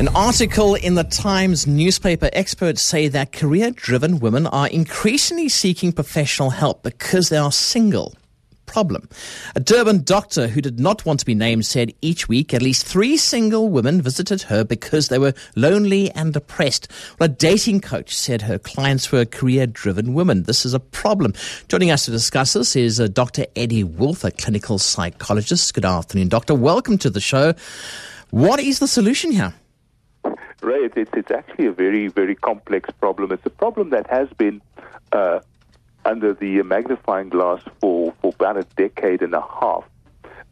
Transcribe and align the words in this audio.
An 0.00 0.08
article 0.08 0.74
in 0.74 0.96
the 0.96 1.04
Times 1.04 1.68
newspaper 1.68 2.28
experts 2.32 2.82
say 2.82 3.06
that 3.06 3.30
career 3.30 3.70
driven 3.70 4.18
women 4.18 4.48
are 4.48 4.66
increasingly 4.66 5.48
seeking 5.48 5.92
professional 5.92 6.50
help 6.50 6.82
because 6.82 7.28
they 7.28 7.36
are 7.36 7.52
single. 7.52 8.12
Problem. 8.66 9.08
A 9.54 9.60
Durban 9.60 10.02
doctor 10.02 10.48
who 10.48 10.60
did 10.60 10.80
not 10.80 11.06
want 11.06 11.20
to 11.20 11.26
be 11.26 11.36
named 11.36 11.64
said 11.64 11.94
each 12.02 12.28
week 12.28 12.52
at 12.52 12.60
least 12.60 12.84
three 12.84 13.16
single 13.16 13.68
women 13.68 14.02
visited 14.02 14.42
her 14.42 14.64
because 14.64 15.08
they 15.08 15.18
were 15.18 15.32
lonely 15.54 16.10
and 16.10 16.32
depressed. 16.32 16.90
Well, 17.20 17.26
a 17.26 17.32
dating 17.32 17.82
coach 17.82 18.16
said 18.16 18.42
her 18.42 18.58
clients 18.58 19.12
were 19.12 19.24
career 19.24 19.68
driven 19.68 20.12
women. 20.12 20.42
This 20.42 20.66
is 20.66 20.74
a 20.74 20.80
problem. 20.80 21.34
Joining 21.68 21.92
us 21.92 22.04
to 22.06 22.10
discuss 22.10 22.54
this 22.54 22.74
is 22.74 22.98
uh, 22.98 23.06
Dr. 23.06 23.46
Eddie 23.54 23.84
Wolf, 23.84 24.24
a 24.24 24.32
clinical 24.32 24.78
psychologist. 24.78 25.72
Good 25.72 25.84
afternoon, 25.84 26.30
doctor. 26.30 26.56
Welcome 26.56 26.98
to 26.98 27.10
the 27.10 27.20
show. 27.20 27.54
What 28.30 28.58
is 28.58 28.80
the 28.80 28.88
solution 28.88 29.30
here? 29.30 29.54
Ray, 30.64 30.88
it's, 30.96 31.10
it's 31.12 31.30
actually 31.30 31.66
a 31.66 31.72
very, 31.72 32.08
very 32.08 32.34
complex 32.34 32.90
problem. 32.98 33.32
It's 33.32 33.46
a 33.46 33.50
problem 33.50 33.90
that 33.90 34.08
has 34.08 34.28
been 34.36 34.62
uh, 35.12 35.40
under 36.04 36.32
the 36.32 36.62
magnifying 36.62 37.28
glass 37.28 37.62
for, 37.80 38.14
for 38.20 38.32
about 38.34 38.56
a 38.56 38.64
decade 38.76 39.22
and 39.22 39.34
a 39.34 39.42
half. 39.42 39.84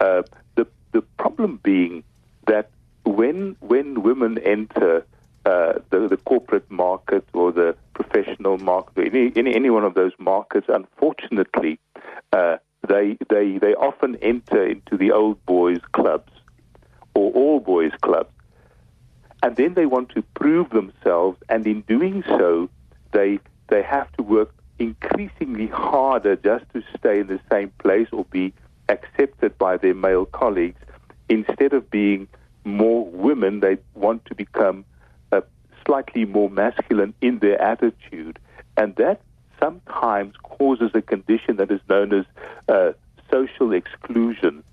Uh, 0.00 0.22
the, 0.54 0.66
the 0.92 1.02
problem 1.18 1.60
being 1.62 2.04
that 2.46 2.70
when, 3.04 3.56
when 3.60 4.02
women 4.02 4.38
enter 4.38 5.04
uh, 5.44 5.74
the, 5.90 6.08
the 6.08 6.16
corporate 6.16 6.70
market 6.70 7.26
or 7.32 7.52
the 7.52 7.76
professional 7.94 8.58
market, 8.58 9.12
any, 9.12 9.32
any, 9.36 9.54
any 9.54 9.70
one 9.70 9.84
of 9.84 9.94
those 9.94 10.12
markets, 10.18 10.66
unfortunately, 10.68 11.78
uh, 12.32 12.56
they, 12.88 13.16
they, 13.30 13.58
they 13.58 13.74
often 13.74 14.16
enter 14.16 14.66
into 14.66 14.96
the 14.96 15.10
old 15.12 15.44
boys 15.46 15.80
clubs 15.92 16.32
or 17.14 17.32
all 17.32 17.60
boys 17.60 17.92
clubs 18.02 18.30
and 19.46 19.54
then 19.54 19.74
they 19.74 19.86
want 19.86 20.08
to 20.08 20.22
prove 20.34 20.70
themselves, 20.70 21.38
and 21.48 21.64
in 21.68 21.82
doing 21.82 22.24
so, 22.26 22.68
they 23.12 23.38
they 23.68 23.80
have 23.80 24.10
to 24.16 24.22
work 24.24 24.52
increasingly 24.80 25.68
harder 25.68 26.34
just 26.34 26.64
to 26.72 26.82
stay 26.98 27.20
in 27.20 27.28
the 27.28 27.38
same 27.48 27.70
place 27.78 28.08
or 28.10 28.24
be 28.24 28.52
accepted 28.88 29.56
by 29.56 29.76
their 29.76 29.94
male 29.94 30.26
colleagues. 30.26 30.80
Instead 31.28 31.72
of 31.74 31.88
being 31.92 32.26
more 32.64 33.06
women, 33.06 33.60
they 33.60 33.78
want 33.94 34.24
to 34.24 34.34
become 34.34 34.84
uh, 35.30 35.42
slightly 35.84 36.24
more 36.24 36.50
masculine 36.50 37.14
in 37.20 37.38
their 37.38 37.62
attitude, 37.62 38.40
and 38.76 38.96
that 38.96 39.20
sometimes 39.60 40.34
causes 40.42 40.90
a 40.94 41.02
condition 41.02 41.54
that 41.58 41.70
is 41.70 41.80
known 41.88 42.12
as 42.12 42.24
uh, 42.68 42.92
social 43.30 43.72
exclusion 43.72 44.64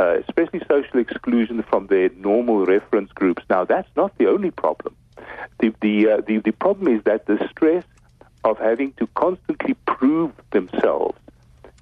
uh, 0.00 0.16
especially 0.26 0.60
social 0.66 0.98
exclusion 0.98 1.62
from 1.62 1.86
their 1.88 2.08
normal 2.16 2.64
reference 2.64 3.12
groups. 3.12 3.42
Now, 3.50 3.64
that's 3.64 3.88
not 3.96 4.16
the 4.16 4.28
only 4.28 4.50
problem. 4.50 4.96
The, 5.60 5.74
the, 5.82 6.10
uh, 6.10 6.20
the, 6.26 6.38
the 6.38 6.52
problem 6.52 6.88
is 6.96 7.02
that 7.04 7.26
the 7.26 7.36
stress 7.50 7.84
of 8.42 8.58
having 8.58 8.92
to 8.94 9.06
constantly 9.08 9.74
prove 9.84 10.32
themselves 10.52 11.18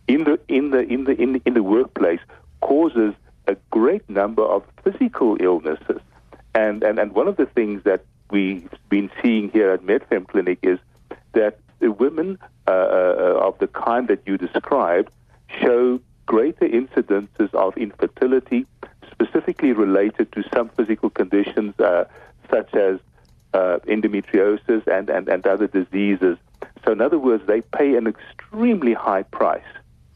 in 0.08 0.24
the, 0.24 0.40
in 0.48 0.70
the, 0.72 0.80
in 0.80 1.04
the, 1.04 1.12
in 1.22 1.34
the, 1.34 1.42
in 1.46 1.54
the 1.54 1.62
workplace 1.62 2.20
causes 2.60 3.14
a 3.46 3.56
great 3.70 4.08
number 4.10 4.42
of 4.42 4.64
physical 4.82 5.36
illnesses. 5.38 6.00
And, 6.56 6.82
and, 6.82 6.98
and 6.98 7.12
one 7.12 7.28
of 7.28 7.36
the 7.36 7.46
things 7.46 7.84
that 7.84 8.04
we've 8.32 8.68
been 8.88 9.10
seeing 9.22 9.50
here 9.50 9.70
at 9.70 9.82
MedFem 9.82 10.26
Clinic 10.26 10.58
is 10.62 10.80
that 11.34 11.60
the 11.78 11.92
women 11.92 12.38
uh, 12.66 12.70
uh, 12.72 13.40
of 13.46 13.56
the 13.60 13.68
kind 13.68 14.08
that 14.08 14.22
you 14.26 14.36
described 14.36 15.10
greater 16.58 16.74
incidences 16.76 17.52
of 17.54 17.76
infertility, 17.76 18.66
specifically 19.10 19.72
related 19.72 20.30
to 20.32 20.42
some 20.54 20.68
physical 20.70 21.10
conditions 21.10 21.78
uh, 21.80 22.04
such 22.50 22.74
as 22.74 22.98
uh, 23.54 23.78
endometriosis 23.86 24.86
and, 24.86 25.08
and, 25.08 25.28
and 25.28 25.46
other 25.46 25.66
diseases. 25.66 26.36
So, 26.84 26.92
in 26.92 27.00
other 27.00 27.18
words, 27.18 27.46
they 27.46 27.60
pay 27.60 27.96
an 27.96 28.06
extremely 28.06 28.94
high 28.94 29.22
price 29.22 29.62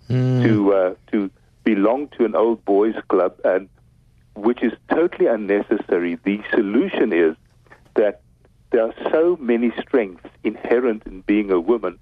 mm. 0.09 0.43
to 0.43 0.73
uh, 0.73 0.95
to 1.11 1.31
belong 1.65 2.09
to 2.09 2.25
an 2.25 2.35
old 2.35 2.65
boys 2.65 2.95
club, 3.09 3.39
and 3.45 3.69
which 4.35 4.63
is 4.63 4.73
totally 4.89 5.27
unnecessary. 5.27 6.19
The 6.25 6.41
solution 6.51 7.13
is 7.13 7.37
that 7.95 8.23
there 8.71 8.87
are 8.87 8.95
so 9.11 9.37
many 9.41 9.73
strengths 9.81 10.29
inherent 10.45 11.03
in 11.07 11.21
being 11.23 11.51
a 11.51 11.61
woman 11.61 11.99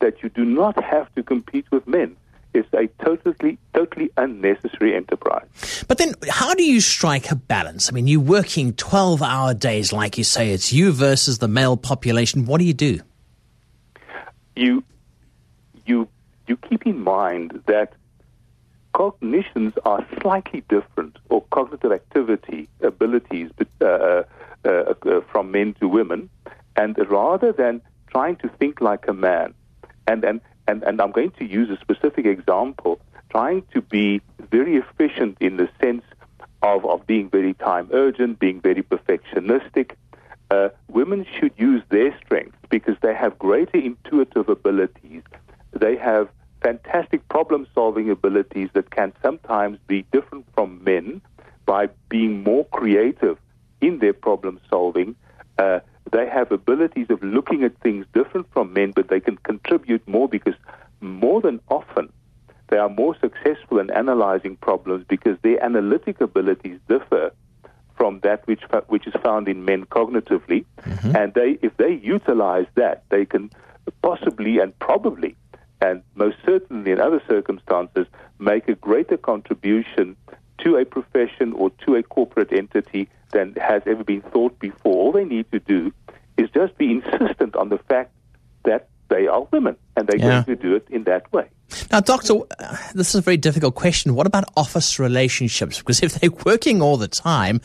that 0.00 0.22
you 0.22 0.28
do 0.28 0.44
not 0.44 0.82
have 0.82 1.12
to 1.14 1.22
compete 1.22 1.66
with 1.70 1.86
men 1.86 2.16
is 2.54 2.64
a 2.72 2.88
totally, 3.04 3.58
totally 3.74 4.10
unnecessary 4.16 4.94
enterprise. 4.94 5.84
But 5.88 5.98
then, 5.98 6.14
how 6.28 6.54
do 6.54 6.62
you 6.62 6.80
strike 6.80 7.30
a 7.30 7.36
balance? 7.36 7.88
I 7.88 7.92
mean, 7.92 8.06
you're 8.06 8.20
working 8.20 8.72
12 8.74 9.22
hour 9.22 9.54
days, 9.54 9.92
like 9.92 10.18
you 10.18 10.24
say, 10.24 10.52
it's 10.52 10.72
you 10.72 10.92
versus 10.92 11.38
the 11.38 11.48
male 11.48 11.76
population. 11.76 12.46
What 12.46 12.58
do 12.58 12.64
you 12.64 12.74
do? 12.74 13.00
You, 14.56 14.82
you, 15.86 16.08
you 16.46 16.56
keep 16.56 16.86
in 16.86 17.00
mind 17.02 17.62
that 17.66 17.94
cognitions 18.92 19.74
are 19.84 20.06
slightly 20.20 20.62
different, 20.68 21.16
or 21.28 21.42
cognitive 21.50 21.92
activity, 21.92 22.68
abilities 22.82 23.50
uh, 23.80 23.84
uh, 23.84 24.68
uh, 24.68 25.20
from 25.32 25.50
men 25.52 25.74
to 25.80 25.88
women. 25.88 26.28
And 26.76 26.96
rather 27.08 27.52
than 27.52 27.80
trying 28.08 28.36
to 28.36 28.48
think 28.48 28.80
like 28.80 29.06
a 29.06 29.14
man, 29.14 29.54
and, 30.06 30.24
and 30.24 30.40
and, 30.70 30.84
and 30.84 31.00
I'm 31.00 31.10
going 31.10 31.32
to 31.32 31.44
use 31.44 31.68
a 31.68 31.78
specific 31.80 32.26
example, 32.26 33.00
trying 33.30 33.62
to 33.74 33.80
be 33.80 34.20
very 34.50 34.76
efficient 34.76 35.36
in 35.40 35.56
the 35.56 35.68
sense 35.82 36.04
of, 36.62 36.86
of 36.86 37.06
being 37.06 37.28
very 37.28 37.54
time 37.54 37.88
urgent, 37.92 38.38
being 38.38 38.60
very 38.60 38.82
perfectionistic. 38.82 39.92
Uh, 40.50 40.68
women 40.88 41.26
should 41.38 41.52
use 41.56 41.82
their 41.90 42.16
strengths 42.24 42.56
because 42.70 42.96
they 43.02 43.14
have 43.14 43.38
greater 43.38 43.78
intuitive 43.78 44.48
abilities. 44.48 45.22
They 45.72 45.96
have 45.96 46.28
fantastic 46.62 47.28
problem 47.28 47.66
solving 47.74 48.10
abilities 48.10 48.68
that 48.74 48.90
can 48.90 49.12
sometimes 49.22 49.78
be 49.86 50.04
different 50.12 50.46
from 50.54 50.84
men 50.84 51.20
by 51.66 51.88
being 52.08 52.42
more 52.44 52.64
creative 52.66 53.38
in 53.80 53.98
their 53.98 54.12
problem 54.12 54.60
solving. 54.68 55.16
Uh, 55.58 55.80
they 56.12 56.28
have 56.28 56.52
abilities 56.52 57.06
of 57.10 57.22
looking 57.22 57.62
at 57.62 57.78
things 57.80 58.06
different 58.12 58.46
from 58.52 58.72
men, 58.72 58.92
but 58.94 59.08
they 59.08 59.20
can 59.20 59.36
contribute 59.38 60.06
more 60.08 60.28
because 60.28 60.54
more 61.00 61.40
than 61.40 61.60
often 61.68 62.12
they 62.68 62.78
are 62.78 62.88
more 62.88 63.16
successful 63.20 63.78
in 63.78 63.90
analyzing 63.90 64.56
problems 64.56 65.04
because 65.08 65.36
their 65.42 65.62
analytic 65.62 66.20
abilities 66.20 66.78
differ 66.88 67.32
from 67.96 68.20
that 68.20 68.46
which 68.46 68.62
which 68.86 69.06
is 69.06 69.14
found 69.22 69.48
in 69.48 69.64
men 69.64 69.84
cognitively, 69.86 70.64
mm-hmm. 70.80 71.16
and 71.16 71.34
they 71.34 71.58
if 71.60 71.76
they 71.76 72.00
utilize 72.02 72.66
that, 72.76 73.04
they 73.10 73.26
can 73.26 73.50
possibly 74.02 74.58
and 74.58 74.78
probably 74.78 75.36
and 75.82 76.02
most 76.14 76.36
certainly 76.44 76.92
in 76.92 77.00
other 77.00 77.22
circumstances 77.28 78.06
make 78.38 78.68
a 78.68 78.74
greater 78.74 79.16
contribution 79.16 80.16
to 80.64 80.76
a 80.76 80.84
profession 80.84 81.52
or 81.52 81.70
to 81.86 81.94
a 81.94 82.02
corporate 82.02 82.52
entity 82.52 83.08
than 83.32 83.54
has 83.54 83.82
ever 83.86 84.04
been 84.04 84.22
thought 84.22 84.58
before. 84.58 84.94
All 84.94 85.12
they 85.12 85.24
need 85.24 85.50
to 85.52 85.60
do 85.60 85.92
is 86.36 86.48
just 86.50 86.76
be 86.78 86.92
insistent 86.92 87.56
on 87.56 87.68
the 87.68 87.78
fact 87.78 88.12
that 88.64 88.88
they 89.08 89.26
are 89.26 89.46
women 89.50 89.76
and 89.96 90.08
they're 90.08 90.18
yeah. 90.18 90.44
going 90.44 90.56
to 90.56 90.56
do 90.56 90.74
it 90.74 90.86
in 90.90 91.04
that 91.04 91.30
way. 91.32 91.48
Now, 91.90 92.00
Doctor, 92.00 92.34
this 92.94 93.10
is 93.10 93.16
a 93.16 93.20
very 93.20 93.36
difficult 93.36 93.74
question. 93.74 94.14
What 94.14 94.26
about 94.26 94.44
office 94.56 94.98
relationships? 94.98 95.78
Because 95.78 96.02
if 96.02 96.14
they're 96.14 96.30
working 96.44 96.82
all 96.82 96.96
the 96.96 97.08
time, 97.08 97.60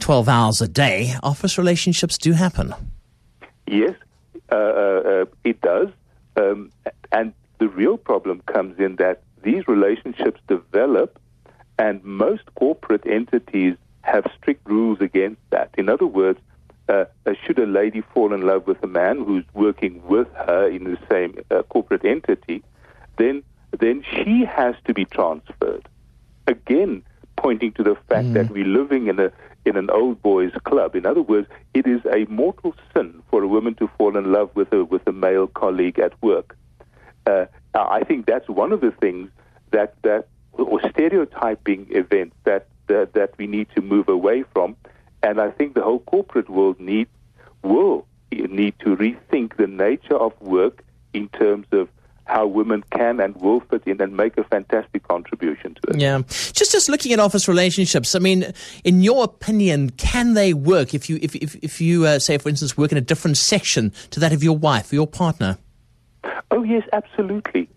12 0.00 0.28
hours 0.28 0.60
a 0.60 0.68
day, 0.68 1.14
office 1.22 1.56
relationships 1.56 2.18
do 2.18 2.32
happen. 2.32 2.74
Yes, 3.66 3.94
uh, 4.50 4.54
uh, 4.54 4.58
uh, 4.58 5.24
it 5.44 5.60
does. 5.60 5.88
Um, 6.36 6.70
and 7.12 7.32
the 7.58 7.68
real 7.68 7.96
problem 7.96 8.42
comes 8.46 8.78
in 8.78 8.96
that 8.96 9.22
these 9.42 9.66
relationships 9.66 10.40
develop, 10.48 11.18
and 11.78 12.02
most 12.04 12.42
corporate 12.54 13.06
entities 13.06 13.76
have 14.02 14.24
strict 14.36 14.66
rules 14.68 15.00
against 15.00 15.40
that. 15.50 15.70
In 15.78 15.88
other 15.88 16.06
words, 16.06 16.40
uh, 16.88 17.04
uh, 17.26 17.34
should 17.44 17.58
a 17.58 17.66
lady 17.66 18.00
fall 18.00 18.32
in 18.32 18.42
love 18.42 18.66
with 18.66 18.82
a 18.82 18.86
man 18.86 19.18
who's 19.18 19.44
working 19.52 20.02
with 20.06 20.28
her 20.34 20.68
in 20.68 20.84
the 20.84 20.98
same 21.10 21.38
uh, 21.50 21.62
corporate 21.64 22.04
entity, 22.04 22.62
then 23.18 23.42
then 23.78 24.02
she 24.10 24.44
has 24.44 24.74
to 24.86 24.94
be 24.94 25.04
transferred. 25.04 25.86
Again, 26.46 27.02
pointing 27.36 27.72
to 27.72 27.82
the 27.82 27.94
fact 28.08 28.28
mm. 28.28 28.32
that 28.32 28.50
we're 28.50 28.64
living 28.64 29.08
in 29.08 29.20
a 29.20 29.30
in 29.66 29.76
an 29.76 29.90
old 29.90 30.22
boys 30.22 30.52
club. 30.64 30.96
In 30.96 31.04
other 31.04 31.20
words, 31.20 31.46
it 31.74 31.86
is 31.86 32.00
a 32.06 32.24
mortal 32.30 32.74
sin 32.94 33.22
for 33.30 33.42
a 33.42 33.48
woman 33.48 33.74
to 33.74 33.88
fall 33.98 34.16
in 34.16 34.32
love 34.32 34.50
with 34.54 34.72
a 34.72 34.84
with 34.84 35.06
a 35.06 35.12
male 35.12 35.46
colleague 35.46 35.98
at 35.98 36.14
work. 36.22 36.56
Uh, 37.26 37.44
I 37.74 38.02
think 38.04 38.24
that's 38.24 38.48
one 38.48 38.72
of 38.72 38.80
the 38.80 38.92
things 38.92 39.28
that 39.72 39.94
that 40.02 40.28
or 40.58 40.80
stereotyping 40.90 41.86
events 41.90 42.36
that, 42.44 42.66
that 42.88 43.14
that 43.14 43.32
we 43.38 43.46
need 43.46 43.68
to 43.74 43.80
move 43.80 44.08
away 44.08 44.44
from 44.52 44.76
and 45.22 45.40
I 45.40 45.50
think 45.50 45.74
the 45.74 45.82
whole 45.82 46.00
corporate 46.00 46.48
world 46.48 46.78
need 46.78 47.08
will 47.62 48.06
need 48.30 48.74
to 48.80 48.96
rethink 48.96 49.56
the 49.56 49.66
nature 49.66 50.16
of 50.16 50.38
work 50.40 50.84
in 51.12 51.28
terms 51.30 51.66
of 51.72 51.88
how 52.24 52.46
women 52.46 52.84
can 52.90 53.20
and 53.20 53.34
will 53.36 53.60
fit 53.60 53.82
in 53.86 54.00
and 54.02 54.14
make 54.14 54.36
a 54.36 54.44
fantastic 54.44 55.06
contribution 55.08 55.74
to 55.74 55.92
it. 55.92 56.00
Yeah, 56.00 56.20
just 56.28 56.72
just 56.72 56.88
looking 56.88 57.12
at 57.12 57.18
office 57.18 57.48
relationships. 57.48 58.14
I 58.14 58.18
mean, 58.18 58.52
in 58.84 59.02
your 59.02 59.24
opinion, 59.24 59.90
can 59.90 60.34
they 60.34 60.52
work 60.52 60.92
if 60.92 61.08
you 61.08 61.18
if 61.22 61.34
if, 61.36 61.56
if 61.56 61.80
you 61.80 62.04
uh, 62.04 62.18
say, 62.18 62.36
for 62.36 62.50
instance, 62.50 62.76
work 62.76 62.92
in 62.92 62.98
a 62.98 63.02
different 63.02 63.38
section 63.38 63.92
to 64.10 64.20
that 64.20 64.32
of 64.32 64.44
your 64.44 64.56
wife 64.56 64.92
or 64.92 64.96
your 64.96 65.06
partner? 65.06 65.56
Oh 66.50 66.62
yes, 66.62 66.82
absolutely. 66.92 67.68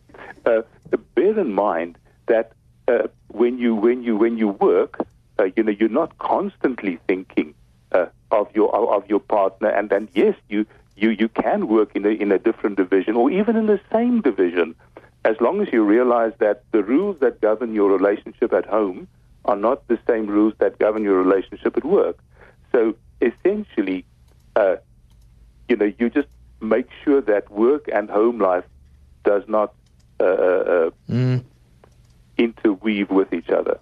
Uh, 0.45 0.61
bear 1.15 1.39
in 1.39 1.53
mind 1.53 1.97
that 2.27 2.51
uh, 2.87 3.07
when 3.27 3.57
you 3.57 3.75
when 3.75 4.03
you 4.03 4.15
when 4.17 4.37
you 4.37 4.49
work, 4.49 4.97
uh, 5.39 5.45
you 5.55 5.63
know 5.63 5.71
you're 5.71 5.89
not 5.89 6.17
constantly 6.17 6.99
thinking 7.07 7.53
uh, 7.91 8.05
of 8.31 8.47
your 8.55 8.73
of 8.75 9.07
your 9.09 9.19
partner, 9.19 9.69
and 9.69 9.89
then 9.89 10.09
yes, 10.13 10.35
you 10.49 10.65
you 10.95 11.09
you 11.09 11.29
can 11.29 11.67
work 11.67 11.95
in 11.95 12.05
a 12.05 12.09
in 12.09 12.31
a 12.31 12.39
different 12.39 12.77
division 12.77 13.15
or 13.15 13.31
even 13.31 13.55
in 13.55 13.67
the 13.67 13.79
same 13.91 14.21
division, 14.21 14.75
as 15.25 15.35
long 15.39 15.61
as 15.61 15.71
you 15.71 15.83
realize 15.83 16.33
that 16.39 16.63
the 16.71 16.83
rules 16.83 17.19
that 17.19 17.41
govern 17.41 17.73
your 17.73 17.89
relationship 17.89 18.53
at 18.53 18.65
home 18.65 19.07
are 19.45 19.55
not 19.55 19.87
the 19.87 19.99
same 20.07 20.27
rules 20.27 20.53
that 20.59 20.77
govern 20.79 21.03
your 21.03 21.17
relationship 21.21 21.75
at 21.77 21.83
work. 21.83 22.17
So 22.71 22.95
essentially, 23.21 24.05
uh, 24.55 24.75
you 25.67 25.75
know, 25.75 25.91
you 25.97 26.09
just 26.09 26.27
make 26.61 26.87
sure 27.03 27.21
that 27.21 27.49
work 27.51 27.85
and 27.91 28.09
home 28.09 28.39
life 28.39 28.65
does 29.23 29.43
not 29.47 29.73
uh, 30.19 30.23
uh, 30.23 30.27
uh, 30.27 30.89
mm. 31.09 31.43
Interweave 32.37 33.09
with 33.09 33.33
each 33.33 33.49
other. 33.49 33.79